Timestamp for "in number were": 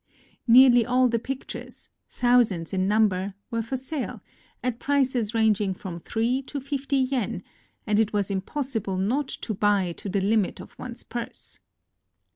2.73-3.61